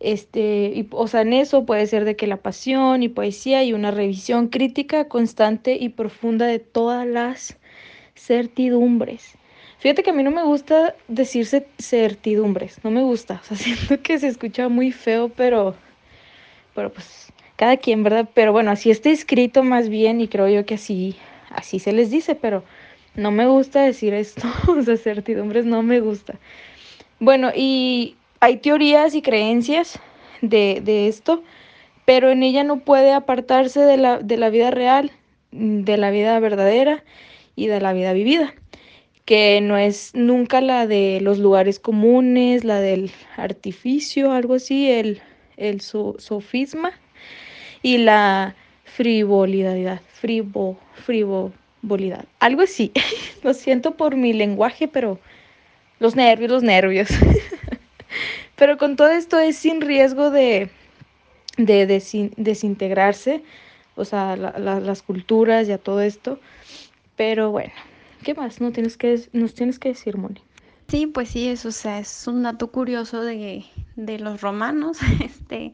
Este, 0.00 0.72
y, 0.74 0.88
o 0.90 1.06
sea, 1.06 1.22
en 1.22 1.32
eso 1.32 1.64
puede 1.64 1.86
ser 1.86 2.04
de 2.04 2.16
que 2.16 2.26
la 2.26 2.38
pasión 2.38 3.02
y 3.02 3.08
poesía 3.08 3.62
y 3.64 3.72
una 3.72 3.92
revisión 3.92 4.48
crítica 4.48 5.08
constante 5.08 5.76
y 5.80 5.90
profunda 5.90 6.46
de 6.46 6.58
todas 6.58 7.06
las 7.06 7.56
certidumbres. 8.26 9.34
Fíjate 9.78 10.02
que 10.02 10.10
a 10.10 10.12
mí 10.12 10.22
no 10.22 10.30
me 10.30 10.44
gusta 10.44 10.94
decirse 11.08 11.66
certidumbres, 11.78 12.78
no 12.84 12.90
me 12.90 13.02
gusta, 13.02 13.40
o 13.42 13.44
sea, 13.44 13.56
siento 13.76 14.00
que 14.00 14.18
se 14.18 14.28
escucha 14.28 14.68
muy 14.68 14.92
feo, 14.92 15.28
pero, 15.28 15.74
pero 16.74 16.92
pues 16.92 17.32
cada 17.56 17.76
quien, 17.76 18.02
¿verdad? 18.02 18.28
Pero 18.32 18.52
bueno, 18.52 18.70
así 18.70 18.90
está 18.90 19.10
escrito 19.10 19.62
más 19.64 19.88
bien 19.88 20.20
y 20.20 20.28
creo 20.28 20.48
yo 20.48 20.64
que 20.64 20.74
así, 20.74 21.16
así 21.50 21.80
se 21.80 21.92
les 21.92 22.10
dice, 22.10 22.34
pero 22.36 22.62
no 23.16 23.30
me 23.32 23.46
gusta 23.46 23.82
decir 23.82 24.14
esto, 24.14 24.46
o 24.68 24.82
sea, 24.82 24.96
certidumbres 24.96 25.64
no 25.64 25.82
me 25.82 26.00
gusta. 26.00 26.38
Bueno, 27.18 27.50
y 27.54 28.16
hay 28.40 28.58
teorías 28.58 29.14
y 29.14 29.22
creencias 29.22 29.98
de, 30.42 30.80
de 30.82 31.08
esto, 31.08 31.42
pero 32.04 32.30
en 32.30 32.42
ella 32.44 32.62
no 32.62 32.80
puede 32.80 33.12
apartarse 33.12 33.80
de 33.80 33.96
la, 33.96 34.18
de 34.18 34.36
la 34.36 34.50
vida 34.50 34.70
real, 34.70 35.10
de 35.50 35.96
la 35.96 36.10
vida 36.10 36.38
verdadera 36.38 37.02
y 37.56 37.66
de 37.66 37.80
la 37.80 37.92
vida 37.92 38.12
vivida, 38.12 38.54
que 39.24 39.60
no 39.60 39.76
es 39.76 40.14
nunca 40.14 40.60
la 40.60 40.86
de 40.86 41.20
los 41.20 41.38
lugares 41.38 41.78
comunes, 41.78 42.64
la 42.64 42.80
del 42.80 43.10
artificio, 43.36 44.32
algo 44.32 44.54
así, 44.54 44.90
el, 44.90 45.20
el 45.56 45.80
sofisma 45.80 46.92
y 47.82 47.98
la 47.98 48.54
frivolidad, 48.84 50.00
frivo, 50.06 50.78
frivolidad, 50.94 52.24
algo 52.40 52.62
así. 52.62 52.92
Lo 53.42 53.54
siento 53.54 53.96
por 53.96 54.16
mi 54.16 54.32
lenguaje, 54.32 54.88
pero 54.88 55.18
los 55.98 56.16
nervios, 56.16 56.50
los 56.50 56.62
nervios. 56.62 57.08
pero 58.56 58.76
con 58.78 58.96
todo 58.96 59.10
esto 59.10 59.38
es 59.38 59.56
sin 59.56 59.80
riesgo 59.80 60.30
de, 60.30 60.68
de 61.56 61.86
desintegrarse, 62.36 63.42
o 63.94 64.04
sea, 64.04 64.36
las 64.36 65.02
culturas 65.02 65.68
y 65.68 65.72
a 65.72 65.78
todo 65.78 66.00
esto. 66.00 66.38
Pero 67.24 67.52
bueno, 67.52 67.72
¿qué 68.24 68.34
más 68.34 68.60
no 68.60 68.72
tienes 68.72 68.96
que, 68.96 69.28
nos 69.32 69.54
tienes 69.54 69.78
que 69.78 69.90
decir, 69.90 70.18
Moni? 70.18 70.42
Sí, 70.88 71.06
pues 71.06 71.28
sí, 71.28 71.46
eso 71.46 71.68
o 71.68 71.70
sea, 71.70 72.00
es 72.00 72.26
un 72.26 72.42
dato 72.42 72.72
curioso 72.72 73.22
de, 73.22 73.64
de 73.94 74.18
los 74.18 74.40
romanos, 74.40 74.98
este, 75.24 75.72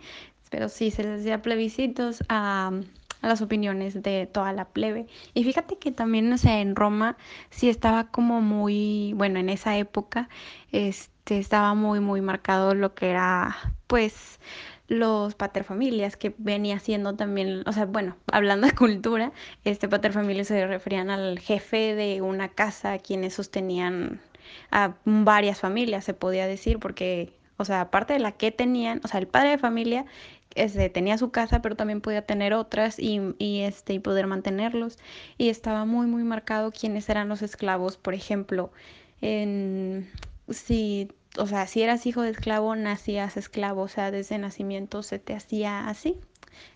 pero 0.50 0.69
sí, 0.69 0.90
se 0.90 1.05
les 1.05 1.25
da 1.25 1.40
plebiscitos 1.40 2.23
a, 2.28 2.71
a, 3.23 3.26
las 3.26 3.40
opiniones 3.40 4.02
de 4.02 4.26
toda 4.26 4.52
la 4.52 4.67
plebe. 4.67 5.07
Y 5.33 5.43
fíjate 5.43 5.78
que 5.78 5.90
también, 5.90 6.31
o 6.31 6.37
sea, 6.37 6.61
en 6.61 6.76
Roma 6.76 7.17
sí 7.49 7.71
estaba 7.71 8.11
como 8.11 8.43
muy, 8.43 9.14
bueno, 9.17 9.38
en 9.38 9.49
esa 9.49 9.78
época, 9.78 10.28
este, 10.71 11.38
estaba 11.38 11.73
muy, 11.73 12.00
muy 12.00 12.21
marcado 12.21 12.75
lo 12.75 12.95
que 12.95 13.09
era, 13.09 13.57
pues, 13.87 14.38
los 14.88 15.35
paterfamilias 15.35 16.16
que 16.16 16.35
venía 16.38 16.78
siendo 16.80 17.14
también, 17.14 17.62
o 17.66 17.73
sea, 17.73 17.87
bueno, 17.87 18.16
hablando 18.33 18.66
de 18.66 18.75
cultura, 18.75 19.33
este 19.64 19.88
paterfamilias 19.88 20.49
se 20.49 20.66
referían 20.66 21.11
al 21.11 21.38
jefe 21.38 21.95
de 21.95 22.23
una 22.23 22.49
casa, 22.49 22.99
quienes 22.99 23.35
sostenían 23.35 24.21
a 24.71 24.95
varias 25.04 25.61
familias, 25.61 26.04
se 26.04 26.14
podía 26.14 26.47
decir, 26.47 26.78
porque, 26.78 27.33
o 27.59 27.64
sea, 27.64 27.83
aparte 27.83 28.14
de 28.14 28.18
la 28.18 28.33
que 28.33 28.50
tenían, 28.50 29.00
o 29.04 29.09
sea, 29.09 29.21
el 29.21 29.28
padre 29.28 29.50
de 29.50 29.59
familia 29.59 30.07
este, 30.54 30.88
tenía 30.88 31.18
su 31.18 31.30
casa, 31.30 31.62
pero 31.62 31.76
también 31.76 32.00
podía 32.00 32.23
tener 32.23 32.54
otras 32.54 32.99
y, 32.99 33.21
y, 33.38 33.61
este, 33.61 33.92
y 33.95 33.99
poder 33.99 34.26
mantenerlos. 34.26 34.99
Y 35.37 35.50
estaba 35.50 35.85
muy, 35.85 36.07
muy 36.07 36.25
marcado 36.25 36.73
quiénes 36.73 37.09
eran 37.09 37.28
los 37.28 37.42
esclavos, 37.42 37.97
por 37.97 38.14
ejemplo, 38.14 38.73
en, 39.21 40.11
si, 40.49 41.11
o 41.37 41.47
sea, 41.47 41.66
si 41.66 41.82
eras 41.82 42.06
hijo 42.06 42.23
de 42.23 42.30
esclavo, 42.30 42.75
nacías 42.76 43.37
esclavo, 43.37 43.82
o 43.82 43.88
sea, 43.88 44.11
desde 44.11 44.38
nacimiento 44.38 45.02
se 45.02 45.18
te 45.18 45.35
hacía 45.35 45.88
así. 45.88 46.16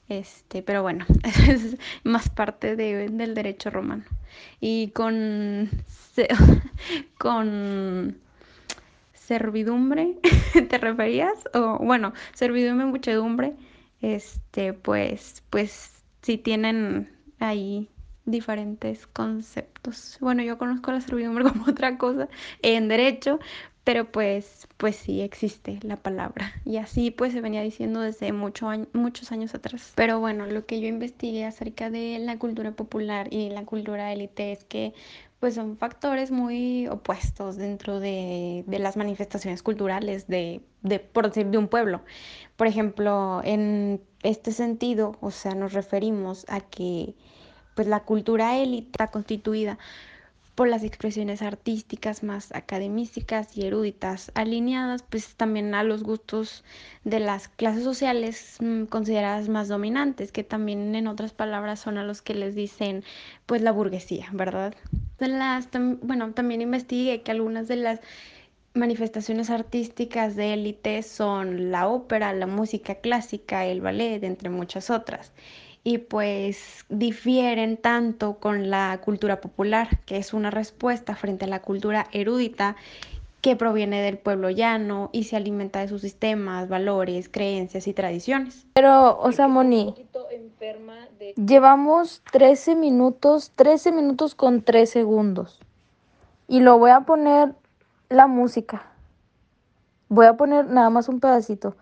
Este, 0.08 0.62
pero 0.62 0.82
bueno, 0.82 1.06
es 1.48 1.76
más 2.04 2.28
parte 2.28 2.76
de, 2.76 3.08
del 3.08 3.34
derecho 3.34 3.70
romano. 3.70 4.04
Y 4.60 4.88
con, 4.88 5.70
con 7.18 8.18
servidumbre, 9.14 10.18
¿te 10.68 10.78
referías? 10.78 11.38
O 11.54 11.78
bueno, 11.78 12.12
servidumbre, 12.34 12.86
muchedumbre, 12.86 13.54
este, 14.00 14.72
pues, 14.72 15.42
pues 15.50 15.92
sí 16.22 16.38
tienen 16.38 17.10
ahí 17.38 17.88
diferentes 18.24 19.06
conceptos. 19.06 20.16
Bueno, 20.20 20.42
yo 20.42 20.58
conozco 20.58 20.92
la 20.92 21.00
servidumbre 21.00 21.44
como 21.44 21.64
otra 21.64 21.98
cosa 21.98 22.28
en 22.62 22.88
derecho, 22.88 23.40
pero 23.84 24.10
pues, 24.10 24.68
pues 24.76 24.96
sí 24.96 25.22
existe 25.22 25.78
la 25.82 25.96
palabra. 25.96 26.52
Y 26.64 26.76
así 26.76 27.10
pues 27.10 27.32
se 27.32 27.40
venía 27.40 27.62
diciendo 27.62 28.00
desde 28.00 28.32
mucho 28.32 28.68
muchos 28.92 29.32
años 29.32 29.54
atrás. 29.54 29.92
Pero 29.96 30.20
bueno, 30.20 30.46
lo 30.46 30.66
que 30.66 30.80
yo 30.80 30.86
investigué 30.88 31.44
acerca 31.44 31.90
de 31.90 32.18
la 32.20 32.38
cultura 32.38 32.72
popular 32.72 33.32
y 33.32 33.50
la 33.50 33.64
cultura 33.64 34.12
élite 34.12 34.52
es 34.52 34.64
que 34.64 34.94
pues 35.40 35.54
son 35.56 35.76
factores 35.76 36.30
muy 36.30 36.86
opuestos 36.86 37.56
dentro 37.56 37.98
de, 37.98 38.62
de 38.68 38.78
las 38.78 38.96
manifestaciones 38.96 39.64
culturales 39.64 40.28
de, 40.28 40.60
de, 40.82 41.00
por 41.00 41.26
decir, 41.26 41.46
de 41.46 41.58
un 41.58 41.66
pueblo. 41.66 42.02
Por 42.54 42.68
ejemplo, 42.68 43.40
en 43.42 44.00
este 44.22 44.52
sentido, 44.52 45.16
o 45.20 45.32
sea, 45.32 45.56
nos 45.56 45.72
referimos 45.72 46.46
a 46.48 46.60
que 46.60 47.16
pues 47.74 47.88
la 47.88 48.00
cultura 48.00 48.56
élite 48.58 48.90
está 48.92 49.10
constituida 49.10 49.78
por 50.54 50.68
las 50.68 50.84
expresiones 50.84 51.40
artísticas 51.40 52.22
más 52.22 52.54
académicas 52.54 53.56
y 53.56 53.66
eruditas, 53.66 54.30
alineadas 54.34 55.02
pues 55.02 55.34
también 55.34 55.74
a 55.74 55.82
los 55.82 56.02
gustos 56.02 56.62
de 57.04 57.20
las 57.20 57.48
clases 57.48 57.84
sociales 57.84 58.56
mm, 58.60 58.84
consideradas 58.84 59.48
más 59.48 59.68
dominantes, 59.68 60.30
que 60.30 60.44
también 60.44 60.94
en 60.94 61.06
otras 61.06 61.32
palabras 61.32 61.80
son 61.80 61.96
a 61.96 62.04
los 62.04 62.20
que 62.20 62.34
les 62.34 62.54
dicen 62.54 63.02
pues 63.46 63.62
la 63.62 63.72
burguesía, 63.72 64.28
¿verdad? 64.32 64.74
De 65.18 65.28
las, 65.28 65.68
bueno, 66.02 66.32
también 66.32 66.60
investigué 66.60 67.22
que 67.22 67.30
algunas 67.30 67.68
de 67.68 67.76
las 67.76 68.00
manifestaciones 68.74 69.50
artísticas 69.50 70.36
de 70.36 70.54
élite 70.54 71.02
son 71.02 71.70
la 71.70 71.88
ópera, 71.88 72.32
la 72.32 72.46
música 72.46 72.96
clásica, 72.96 73.66
el 73.66 73.80
ballet, 73.80 74.22
entre 74.24 74.50
muchas 74.50 74.90
otras 74.90 75.32
y 75.84 75.98
pues 75.98 76.84
difieren 76.88 77.76
tanto 77.76 78.38
con 78.38 78.70
la 78.70 79.00
cultura 79.04 79.40
popular, 79.40 80.00
que 80.06 80.16
es 80.16 80.32
una 80.32 80.50
respuesta 80.50 81.16
frente 81.16 81.44
a 81.46 81.48
la 81.48 81.60
cultura 81.60 82.06
erudita 82.12 82.76
que 83.40 83.56
proviene 83.56 84.00
del 84.00 84.18
pueblo 84.18 84.50
llano 84.50 85.10
y 85.12 85.24
se 85.24 85.34
alimenta 85.34 85.80
de 85.80 85.88
sus 85.88 86.00
sistemas, 86.00 86.68
valores, 86.68 87.28
creencias 87.28 87.88
y 87.88 87.92
tradiciones. 87.92 88.66
Pero, 88.72 89.18
o 89.18 89.32
sea, 89.32 89.48
Moni, 89.48 89.94
llevamos 91.34 92.22
13 92.30 92.76
minutos, 92.76 93.50
13 93.56 93.90
minutos 93.90 94.36
con 94.36 94.62
3 94.62 94.88
segundos. 94.88 95.58
Y 96.46 96.60
lo 96.60 96.78
voy 96.78 96.92
a 96.92 97.00
poner 97.00 97.54
la 98.08 98.28
música. 98.28 98.92
Voy 100.08 100.26
a 100.26 100.34
poner 100.36 100.66
nada 100.66 100.90
más 100.90 101.08
un 101.08 101.18
pedacito. 101.18 101.74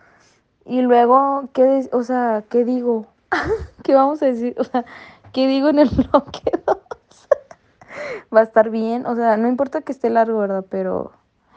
Y 0.64 0.80
luego, 0.80 1.50
¿qué, 1.52 1.90
o 1.92 2.02
sea, 2.02 2.42
¿qué 2.48 2.64
digo? 2.64 3.06
¿Qué 3.82 3.94
vamos 3.94 4.22
a 4.22 4.26
decir? 4.26 4.54
O 4.58 4.64
sea, 4.64 4.84
¿qué 5.32 5.46
digo 5.46 5.68
en 5.68 5.78
el 5.78 5.88
bloque 6.10 6.52
2? 6.66 6.76
Va 8.34 8.40
a 8.40 8.44
estar 8.44 8.70
bien, 8.70 9.06
o 9.06 9.16
sea, 9.16 9.36
no 9.36 9.48
importa 9.48 9.82
que 9.82 9.92
esté 9.92 10.10
largo, 10.10 10.38
¿verdad? 10.38 10.64
Pero 10.68 11.12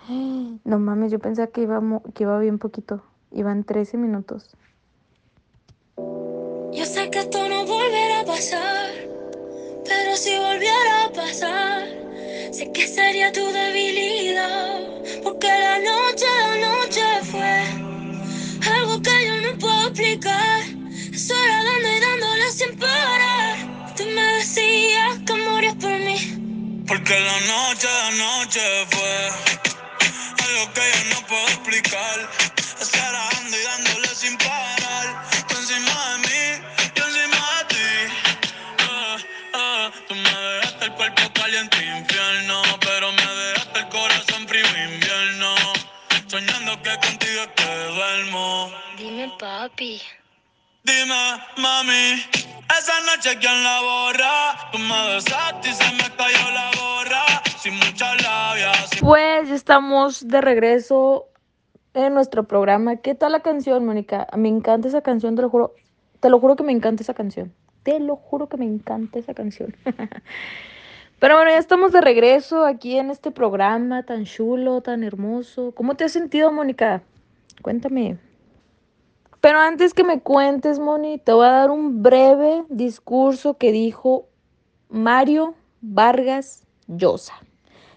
no 0.09 0.79
mames, 0.79 1.11
yo 1.11 1.19
pensaba 1.19 1.47
que 1.47 1.61
iba, 1.61 1.81
que 2.13 2.23
iba 2.23 2.39
bien 2.39 2.59
poquito. 2.59 3.03
Iban 3.31 3.63
13 3.63 3.97
minutos. 3.97 4.55
Yo 5.97 6.85
sé 6.85 7.09
que 7.09 7.19
esto 7.19 7.47
no 7.47 7.65
volverá 7.65 8.21
a 8.21 8.25
pasar, 8.25 8.89
pero 9.85 10.15
si 10.15 10.37
volviera 10.37 11.05
a 11.05 11.11
pasar, 11.11 11.83
sé 12.51 12.71
que 12.71 12.87
sería 12.87 13.31
tu 13.31 13.45
debilidad, 13.45 14.79
porque 15.23 15.47
la 15.47 15.77
noche, 15.79 16.25
la 16.25 16.67
noche 16.67 17.01
fue 17.23 17.63
algo 18.75 19.01
que 19.01 19.27
yo 19.27 19.51
no 19.51 19.59
puedo 19.59 19.87
explicar. 19.87 20.82
Sola 21.15 21.63
dando 21.63 21.89
y 21.95 21.99
dándole 21.99 22.51
sin 22.51 22.75
parar. 22.77 23.93
Tú 23.95 24.03
me 24.05 24.21
decías 24.37 25.19
que 25.27 25.33
morías 25.33 25.75
por 25.75 25.91
mí. 25.91 26.83
Porque 26.87 27.19
la 27.19 27.39
noche, 27.41 27.87
la 27.87 28.11
noche 28.11 28.61
fue 28.89 29.29
algo 30.43 30.73
que 30.73 30.81
yo 30.81 31.15
no 31.15 31.27
puedo 31.27 31.47
explicar. 31.49 32.29
Estar 32.81 33.13
dando 33.13 33.55
y 33.57 33.63
dándole 33.63 34.07
sin 34.15 34.35
parar. 34.39 35.23
Tú 35.47 35.55
encima 35.55 35.93
de 36.13 36.17
mí, 36.17 36.65
yo 36.95 37.03
encima 37.05 37.37
de 37.59 37.75
ti. 37.75 38.13
Ah, 38.79 39.17
ah, 39.53 39.91
tú 40.07 40.15
me 40.15 40.29
dejaste 40.29 40.85
el 40.85 40.93
cuerpo 40.93 41.21
caliente 41.35 41.77
infierno. 41.77 42.61
Pero 42.81 43.11
me 43.11 43.25
dejaste 43.35 43.79
el 43.79 43.89
corazón 43.89 44.47
frío 44.47 44.65
invierno. 44.65 45.55
Soñando 46.27 46.81
que 46.81 46.97
contigo 47.05 47.43
te 47.55 47.87
duermo. 47.87 48.71
Dime, 48.97 49.31
papi. 49.39 50.01
Dime, 50.85 51.39
mami, 51.61 52.19
esa 52.77 52.99
noche 53.05 53.39
quién 53.39 53.63
la 53.63 53.79
borra. 53.79 54.69
Tú 54.73 54.79
me 54.79 55.15
besaste 55.15 55.71
se 55.71 55.91
me 55.93 56.13
cayó 56.17 56.51
la 56.51 56.71
gorra. 56.77 57.23
Sin 57.57 57.75
mucha 57.75 58.13
labia. 58.15 58.73
Sin... 58.87 58.99
Pues 58.99 59.49
estamos 59.49 60.27
de 60.27 60.41
regreso 60.41 61.29
en 61.93 62.13
nuestro 62.13 62.43
programa. 62.49 62.97
¿Qué 62.97 63.15
tal 63.15 63.31
la 63.31 63.39
canción, 63.39 63.85
Mónica? 63.85 64.27
Me 64.35 64.49
encanta 64.49 64.89
esa 64.89 64.99
canción, 64.99 65.37
te 65.37 65.41
lo 65.41 65.49
juro. 65.49 65.73
Te 66.19 66.29
lo 66.29 66.41
juro 66.41 66.57
que 66.57 66.63
me 66.63 66.73
encanta 66.73 67.01
esa 67.01 67.13
canción. 67.13 67.53
Te 67.83 68.01
lo 68.01 68.17
juro 68.17 68.49
que 68.49 68.57
me 68.57 68.65
encanta 68.65 69.19
esa 69.19 69.33
canción. 69.33 69.73
Pero 71.19 71.37
bueno, 71.37 71.49
ya 71.49 71.59
estamos 71.59 71.93
de 71.93 72.01
regreso 72.01 72.65
aquí 72.65 72.97
en 72.97 73.09
este 73.09 73.31
programa 73.31 74.03
tan 74.03 74.25
chulo, 74.25 74.81
tan 74.81 75.05
hermoso. 75.05 75.71
¿Cómo 75.75 75.95
te 75.95 76.03
has 76.03 76.11
sentido, 76.11 76.51
Mónica? 76.51 77.03
Cuéntame. 77.61 78.17
Pero 79.43 79.59
antes 79.59 79.93
que 79.93 80.05
me 80.05 80.21
cuentes, 80.21 80.79
Moni, 80.79 81.17
te 81.17 81.33
voy 81.33 81.45
a 81.45 81.51
dar 81.51 81.69
un 81.69 82.01
breve 82.01 82.63
discurso 82.69 83.57
que 83.57 83.73
dijo 83.73 84.29
Mario 84.87 85.55
Vargas 85.81 86.65
Llosa. 86.87 87.33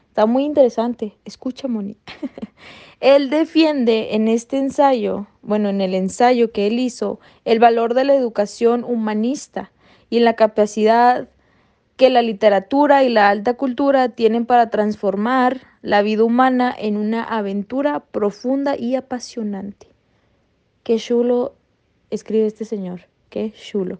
Está 0.09 0.27
muy 0.27 0.43
interesante. 0.43 1.17
Escucha, 1.25 1.69
Moni. 1.69 1.99
él 3.01 3.31
defiende 3.31 4.17
en 4.17 4.27
este 4.27 4.59
ensayo, 4.59 5.29
bueno, 5.41 5.69
en 5.69 5.81
el 5.81 5.95
ensayo 5.95 6.51
que 6.51 6.67
él 6.67 6.81
hizo, 6.81 7.21
el 7.45 7.61
valor 7.61 7.95
de 7.95 8.03
la 8.03 8.17
educación 8.17 8.83
humanista 8.83 9.71
y 10.11 10.19
la 10.19 10.35
capacidad 10.35 11.29
que 11.97 12.11
la 12.11 12.23
literatura 12.23 13.05
y 13.05 13.09
la 13.09 13.29
alta 13.29 13.55
cultura 13.55 14.09
tienen 14.09 14.47
para 14.47 14.69
transformar 14.69 15.61
la 15.81 16.03
vida 16.03 16.25
humana 16.25 16.75
en 16.77 16.97
una 16.97 17.23
aventura 17.23 18.01
profunda 18.01 18.77
y 18.77 18.97
apasionante. 18.97 19.96
Qué 20.87 20.99
chulo 20.99 21.57
escribe 22.11 22.47
este 22.47 22.65
señor. 22.65 23.01
Qué 23.29 23.51
chulo. 23.51 23.99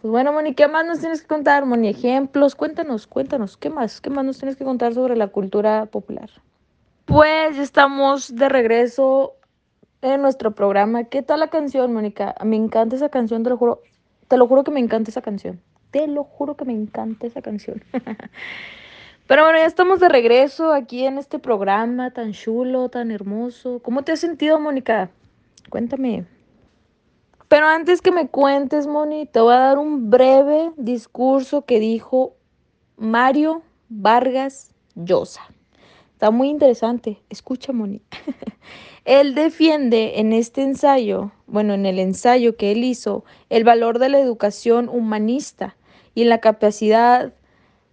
Pues 0.00 0.10
bueno, 0.10 0.32
Moni, 0.32 0.52
¿qué 0.52 0.66
más 0.66 0.84
nos 0.84 0.98
tienes 0.98 1.22
que 1.22 1.28
contar, 1.28 1.64
Moni? 1.64 1.90
Ejemplos, 1.90 2.56
cuéntanos, 2.56 3.06
cuéntanos, 3.06 3.56
¿qué 3.56 3.70
más? 3.70 4.00
¿Qué 4.00 4.10
más 4.10 4.24
nos 4.24 4.36
tienes 4.36 4.56
que 4.56 4.64
contar 4.64 4.94
sobre 4.94 5.14
la 5.14 5.28
cultura 5.28 5.86
popular? 5.86 6.28
Pues 7.04 7.56
estamos 7.56 8.34
de 8.34 8.48
regreso 8.48 9.34
en 10.00 10.22
nuestro 10.22 10.50
programa. 10.50 11.04
¿Qué 11.04 11.22
tal 11.22 11.38
la 11.38 11.50
canción, 11.50 11.92
Mónica? 11.92 12.34
Me 12.44 12.56
encanta 12.56 12.96
esa 12.96 13.08
canción, 13.08 13.44
te 13.44 13.50
lo 13.50 13.56
juro. 13.56 13.80
Te 14.26 14.36
lo 14.38 14.48
juro 14.48 14.64
que 14.64 14.72
me 14.72 14.80
encanta 14.80 15.12
esa 15.12 15.22
canción. 15.22 15.60
Te 15.92 16.08
lo 16.08 16.24
juro 16.24 16.56
que 16.56 16.64
me 16.64 16.72
encanta 16.72 17.28
esa 17.28 17.42
canción. 17.42 17.84
Pero 19.28 19.44
bueno, 19.44 19.56
ya 19.56 19.66
estamos 19.66 20.00
de 20.00 20.08
regreso 20.08 20.72
aquí 20.72 21.04
en 21.04 21.18
este 21.18 21.38
programa 21.38 22.10
tan 22.10 22.32
chulo, 22.32 22.88
tan 22.88 23.12
hermoso. 23.12 23.78
¿Cómo 23.84 24.02
te 24.02 24.10
has 24.10 24.18
sentido, 24.18 24.58
Mónica? 24.58 25.08
Cuéntame. 25.70 26.26
Pero 27.48 27.66
antes 27.66 28.00
que 28.00 28.12
me 28.12 28.28
cuentes, 28.28 28.86
Moni, 28.86 29.26
te 29.26 29.40
voy 29.40 29.52
a 29.52 29.58
dar 29.58 29.78
un 29.78 30.08
breve 30.08 30.72
discurso 30.76 31.66
que 31.66 31.80
dijo 31.80 32.34
Mario 32.96 33.62
Vargas 33.88 34.72
Llosa. 34.94 35.42
Está 36.12 36.30
muy 36.30 36.48
interesante. 36.48 37.20
Escucha, 37.28 37.72
Moni. 37.72 38.00
él 39.04 39.34
defiende 39.34 40.20
en 40.20 40.32
este 40.32 40.62
ensayo, 40.62 41.32
bueno, 41.46 41.74
en 41.74 41.84
el 41.84 41.98
ensayo 41.98 42.56
que 42.56 42.72
él 42.72 42.84
hizo, 42.84 43.24
el 43.50 43.64
valor 43.64 43.98
de 43.98 44.08
la 44.08 44.20
educación 44.20 44.88
humanista 44.88 45.76
y 46.14 46.24
la 46.24 46.38
capacidad 46.38 47.34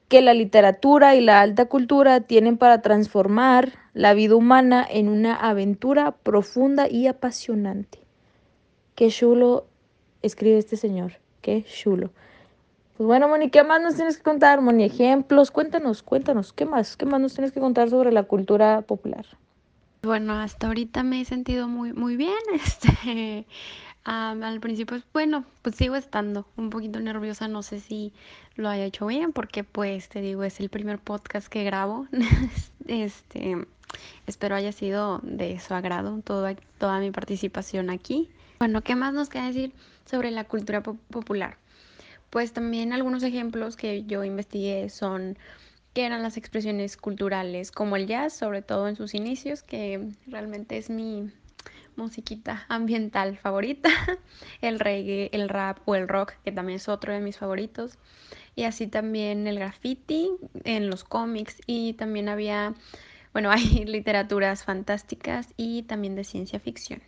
que 0.09 0.21
la 0.21 0.33
literatura 0.33 1.15
y 1.15 1.21
la 1.21 1.39
alta 1.39 1.65
cultura 1.65 2.21
tienen 2.21 2.57
para 2.57 2.81
transformar 2.81 3.73
la 3.93 4.13
vida 4.13 4.35
humana 4.35 4.85
en 4.89 5.07
una 5.07 5.35
aventura 5.35 6.11
profunda 6.11 6.89
y 6.89 7.07
apasionante. 7.07 7.99
Qué 8.95 9.09
chulo 9.09 9.67
escribe 10.21 10.57
este 10.57 10.77
señor. 10.77 11.13
Qué 11.41 11.63
chulo. 11.63 12.11
Pues 12.97 13.07
bueno, 13.07 13.29
Moni, 13.29 13.49
¿qué 13.49 13.63
más 13.63 13.81
nos 13.81 13.95
tienes 13.95 14.17
que 14.17 14.23
contar, 14.23 14.59
Moni? 14.61 14.83
Ejemplos, 14.83 15.51
cuéntanos, 15.51 16.03
cuéntanos, 16.03 16.51
¿qué 16.51 16.65
más? 16.65 16.97
¿Qué 16.97 17.05
más 17.05 17.21
nos 17.21 17.33
tienes 17.33 17.53
que 17.53 17.61
contar 17.61 17.89
sobre 17.89 18.11
la 18.11 18.23
cultura 18.23 18.81
popular? 18.81 19.25
Bueno, 20.01 20.33
hasta 20.33 20.67
ahorita 20.67 21.03
me 21.03 21.21
he 21.21 21.25
sentido 21.25 21.67
muy, 21.67 21.93
muy 21.93 22.15
bien. 22.15 22.33
Este, 22.53 23.45
al 24.03 24.59
principio, 24.59 25.01
bueno, 25.13 25.45
pues 25.61 25.75
sigo 25.75 25.95
estando 25.95 26.47
un 26.55 26.69
poquito 26.69 26.99
nerviosa, 26.99 27.47
no 27.47 27.63
sé 27.63 27.79
si 27.79 28.13
lo 28.55 28.69
haya 28.69 28.85
hecho 28.85 29.05
bien, 29.07 29.33
porque 29.33 29.63
pues 29.63 30.09
te 30.09 30.21
digo, 30.21 30.43
es 30.43 30.59
el 30.59 30.69
primer 30.69 30.99
podcast 30.99 31.47
que 31.47 31.63
grabo. 31.63 32.07
Este, 32.87 33.67
espero 34.25 34.55
haya 34.55 34.71
sido 34.71 35.19
de 35.21 35.59
su 35.59 35.75
agrado 35.75 36.21
toda, 36.23 36.55
toda 36.79 36.99
mi 36.99 37.11
participación 37.11 37.91
aquí. 37.91 38.31
Bueno, 38.57 38.81
¿qué 38.81 38.95
más 38.95 39.13
nos 39.13 39.29
queda 39.29 39.45
decir 39.45 39.73
sobre 40.05 40.31
la 40.31 40.45
cultura 40.45 40.81
popular? 40.81 41.57
Pues 42.31 42.51
también 42.51 42.93
algunos 42.93 43.21
ejemplos 43.21 43.75
que 43.75 44.05
yo 44.05 44.23
investigué 44.23 44.89
son 44.89 45.37
que 45.93 46.05
eran 46.05 46.23
las 46.23 46.35
expresiones 46.37 46.97
culturales 46.97 47.71
como 47.71 47.95
el 47.95 48.07
jazz, 48.07 48.33
sobre 48.33 48.61
todo 48.63 48.87
en 48.87 48.95
sus 48.95 49.13
inicios, 49.13 49.61
que 49.61 50.09
realmente 50.25 50.77
es 50.77 50.89
mi 50.89 51.31
musiquita 51.99 52.65
ambiental 52.69 53.37
favorita, 53.37 53.89
el 54.61 54.79
reggae, 54.79 55.29
el 55.33 55.49
rap 55.49 55.77
o 55.85 55.95
el 55.95 56.07
rock, 56.07 56.33
que 56.43 56.51
también 56.51 56.77
es 56.77 56.89
otro 56.89 57.13
de 57.13 57.19
mis 57.19 57.37
favoritos, 57.37 57.97
y 58.55 58.63
así 58.63 58.87
también 58.87 59.45
el 59.47 59.59
graffiti 59.59 60.31
en 60.63 60.89
los 60.89 61.03
cómics 61.03 61.61
y 61.67 61.93
también 61.93 62.29
había, 62.29 62.73
bueno, 63.33 63.51
hay 63.51 63.85
literaturas 63.85 64.63
fantásticas 64.63 65.53
y 65.57 65.83
también 65.83 66.15
de 66.15 66.23
ciencia 66.23 66.59
ficción. 66.59 67.01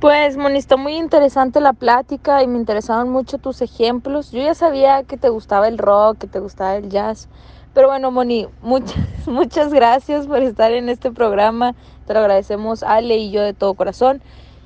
Pues, 0.00 0.36
Moni, 0.36 0.58
está 0.58 0.76
muy 0.76 0.94
interesante 0.94 1.58
la 1.58 1.72
plática 1.72 2.42
y 2.42 2.46
me 2.46 2.58
interesaron 2.58 3.08
mucho 3.08 3.38
tus 3.38 3.62
ejemplos. 3.62 4.30
Yo 4.30 4.42
ya 4.42 4.54
sabía 4.54 5.04
que 5.04 5.16
te 5.16 5.30
gustaba 5.30 5.68
el 5.68 5.78
rock, 5.78 6.18
que 6.18 6.26
te 6.26 6.38
gustaba 6.38 6.76
el 6.76 6.90
jazz. 6.90 7.30
Pero 7.76 7.88
bueno, 7.88 8.10
Moni, 8.10 8.46
muchas, 8.62 8.96
muchas 9.26 9.70
gracias 9.70 10.26
por 10.26 10.38
estar 10.38 10.72
en 10.72 10.88
este 10.88 11.12
programa. 11.12 11.74
Te 12.06 12.14
lo 12.14 12.20
agradecemos 12.20 12.82
Ale 12.82 13.18
y 13.18 13.30
yo 13.30 13.42
de 13.42 13.52
todo 13.52 13.74
corazón. 13.74 14.22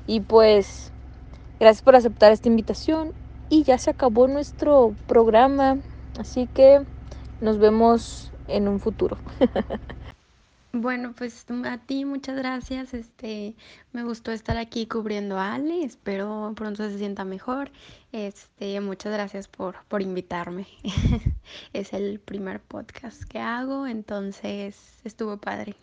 Y 0.06 0.20
pues, 0.20 0.92
gracias 1.58 1.82
por 1.82 1.96
aceptar 1.96 2.30
esta 2.30 2.46
invitación. 2.46 3.12
Y 3.48 3.64
ya 3.64 3.78
se 3.78 3.90
acabó 3.90 4.28
nuestro 4.28 4.94
programa. 5.08 5.78
Así 6.20 6.46
que 6.54 6.82
nos 7.40 7.58
vemos 7.58 8.30
en 8.46 8.68
un 8.68 8.78
futuro. 8.78 9.18
Bueno, 10.72 11.14
pues 11.16 11.46
a 11.64 11.78
ti 11.78 12.04
muchas 12.04 12.36
gracias. 12.36 12.94
Este, 12.94 13.56
me 13.92 14.04
gustó 14.04 14.30
estar 14.30 14.56
aquí 14.56 14.86
cubriendo 14.86 15.36
a 15.36 15.54
Ale. 15.54 15.82
Espero 15.82 16.52
pronto 16.54 16.88
se 16.88 16.96
sienta 16.98 17.24
mejor. 17.24 17.72
Este, 18.12 18.80
muchas 18.80 19.12
gracias 19.12 19.48
por, 19.48 19.76
por 19.88 20.00
invitarme. 20.00 20.68
es 21.72 21.92
el 21.92 22.20
primer 22.20 22.60
podcast 22.60 23.24
que 23.24 23.40
hago, 23.40 23.88
entonces 23.88 25.00
estuvo 25.04 25.38
padre. 25.38 25.74